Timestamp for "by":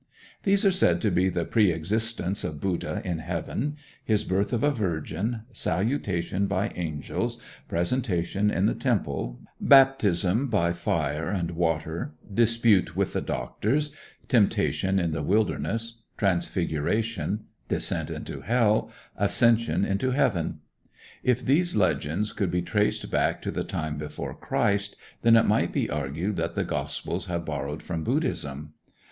6.47-6.69, 10.47-10.73